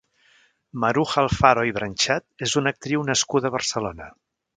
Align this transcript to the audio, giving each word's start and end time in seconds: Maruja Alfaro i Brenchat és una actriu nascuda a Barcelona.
Maruja 0.83 1.19
Alfaro 1.23 1.65
i 1.71 1.75
Brenchat 1.75 2.47
és 2.47 2.57
una 2.63 2.73
actriu 2.77 3.05
nascuda 3.11 3.51
a 3.53 3.55
Barcelona. 3.59 4.09